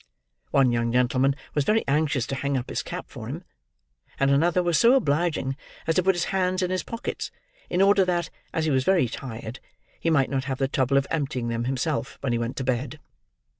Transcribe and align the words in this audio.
One 0.49 0.71
young 0.71 0.91
gentleman 0.91 1.35
was 1.53 1.63
very 1.63 1.87
anxious 1.87 2.25
to 2.25 2.33
hang 2.35 2.57
up 2.57 2.71
his 2.71 2.81
cap 2.81 3.05
for 3.07 3.27
him; 3.27 3.43
and 4.19 4.31
another 4.31 4.63
was 4.63 4.79
so 4.79 4.95
obliging 4.95 5.55
as 5.85 5.93
to 5.93 6.01
put 6.01 6.15
his 6.15 6.23
hands 6.33 6.63
in 6.63 6.71
his 6.71 6.81
pockets, 6.81 7.29
in 7.69 7.83
order 7.83 8.03
that, 8.05 8.31
as 8.51 8.65
he 8.65 8.71
was 8.71 8.83
very 8.83 9.07
tired, 9.07 9.59
he 9.99 10.09
might 10.09 10.31
not 10.31 10.45
have 10.45 10.57
the 10.57 10.67
trouble 10.67 10.97
of 10.97 11.05
emptying 11.11 11.49
them, 11.49 11.65
himself, 11.65 12.17
when 12.21 12.31
he 12.33 12.39
went 12.39 12.57
to 12.57 12.63
bed. 12.63 12.99